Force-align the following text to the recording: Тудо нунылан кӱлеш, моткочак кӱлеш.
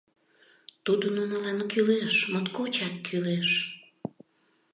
Тудо 0.85 1.05
нунылан 1.15 1.59
кӱлеш, 1.71 2.15
моткочак 2.31 2.95
кӱлеш. 3.07 3.49